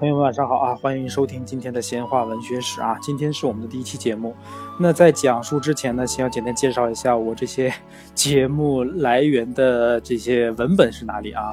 [0.00, 0.74] 朋友们晚上好啊！
[0.74, 2.96] 欢迎收听今天的闲话文学史啊！
[3.02, 4.34] 今天是我们的第一期节目。
[4.78, 7.70] 那在讲述之前呢，先要简单介绍一下我这些
[8.14, 11.52] 节目来源的这些文本是哪里啊？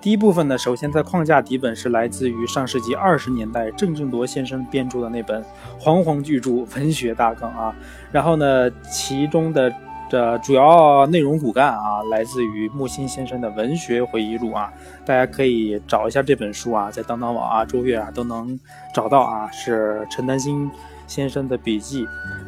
[0.00, 5.44] 第一部分呢，首先在框架底本是来自于上世纪二十年代郑振铎先生编著的那本
[5.76, 7.74] 煌煌巨著《文学大纲》啊。
[8.12, 9.74] 然后呢，其中的。
[10.08, 14.72] 这主要内容骨干啊，来自于木心先生的文学回忆录啊，
[15.04, 18.58] 大家可以找一下这本书啊，在当当网啊、周月啊都能
[18.94, 20.70] 找到啊，是陈丹青
[21.06, 22.06] 先生的笔记，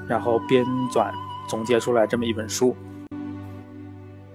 [0.09, 1.11] 然后编纂
[1.49, 2.75] 总结出来这么一本书。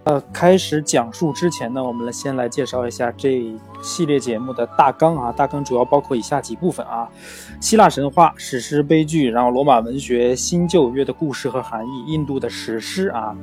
[0.06, 3.52] 呃，开始讲述之前呢，我们来先来介绍一下这
[3.82, 5.32] 系列节目的大纲啊。
[5.32, 7.10] 大纲主要包括以下几部分啊：
[7.60, 13.36] 希腊神话、史诗、悲剧，然后罗马文学、新旧约的故事和含义，印度的史诗啊。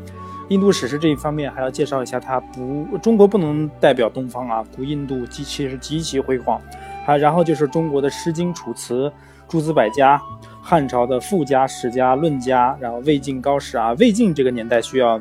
[0.50, 4.64] 印度史诗这一方面还要介绍一下，它不，中国不能代表东方啊。
[4.76, 6.60] 古印度极其是极其辉煌。
[7.04, 9.06] 还然后就是中国的《诗经》《楚辞》
[9.48, 10.16] 《诸子百家》，
[10.62, 13.92] 汉朝的富家、史家、论家，然后魏晋高史啊。
[13.94, 15.20] 魏晋这个年代需要。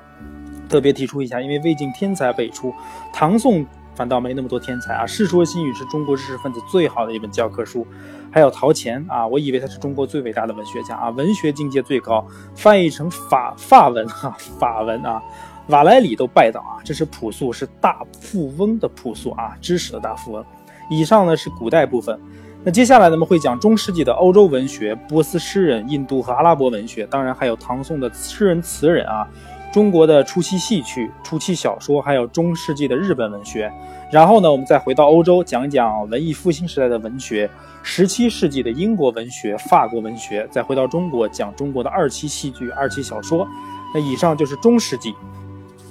[0.72, 2.74] 特别提出一下，因为魏晋天才辈出，
[3.12, 5.04] 唐宋反倒没那么多天才啊。
[5.08, 7.86] 《世说新语》是中国知识分子最好的一本教科书，
[8.32, 15.22] 还有陶潜啊，我以为他是中国最伟大的文学家啊，文学境界最高，翻译成法法文哈 法文啊，
[15.68, 16.80] 瓦莱里都拜倒啊。
[16.86, 20.46] 这是朴素，是大富翁的朴素啊，知识的大富翁。
[20.90, 22.18] 以上呢是古代部分，
[22.64, 29.28] 那接下来咱们会讲中世纪的欧洲文学、波斯诗人、印度和阿拉伯文学，当然还有唐宋的诗人词人啊。
[29.72, 33.72] 中国的初期戏曲、初期小说，还有中世纪的日本文学。
[34.12, 37.50] 然后呢，我们再回到欧洲，讲一讲文艺复兴时代的文学，
[37.82, 40.46] 十七世纪的英国文学、法国文学。
[40.52, 43.48] 再回到中国，讲中国的二期戏剧、二期小说。
[43.94, 45.14] 那以上就是中世纪。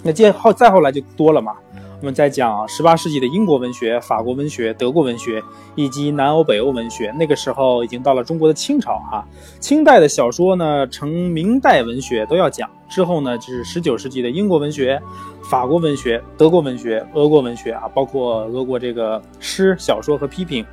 [0.02, 1.54] 那接后再后来就多了嘛。
[2.00, 5.42] 我们再讲十八世纪的英国文学、法国文学、德国文学，
[5.74, 7.10] 以及南欧、北欧文学。
[7.18, 9.26] 那个时候已经到了中国的清朝哈。
[9.58, 12.68] 清代的小说呢，成明代文学都要讲。
[12.90, 15.00] 之后呢，就是十九世纪的英国文学、
[15.48, 20.66] 法国文学、德国文学、俄国文学啊，包括俄国这个诗、小说和批评。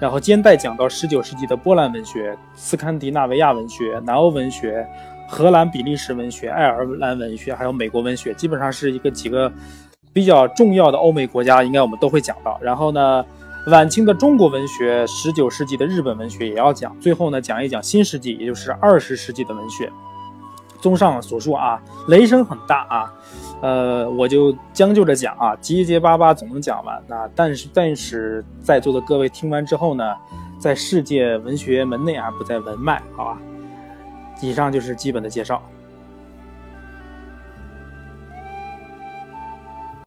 [0.00, 4.86] 然后兼带讲到十九世纪的波兰文学、斯堪的纳维亚文学、南欧文学、
[5.28, 9.52] 荷兰、比利时文学、爱尔兰文学，还有美国文学，基本上是一个几个。
[10.10, 12.58] 比较重要的欧美国家，应该我们都会讲到。
[12.60, 13.24] 然后呢，
[13.68, 16.98] 晚清的中国文学，十九世纪的日本文学也要讲。
[16.98, 19.88] 最后呢，讲一讲新世纪，也就是二十世纪的文学。
[20.80, 23.12] 综上所述啊，雷声很大啊，
[23.60, 27.02] 呃，我就将就着讲啊，结结巴巴总能讲完。
[27.06, 30.14] 那但是，但是在座的各位听完之后呢，
[30.58, 33.38] 在世界文学门内啊，不在文脉，好吧？
[34.40, 35.60] 以上就是基本的介绍。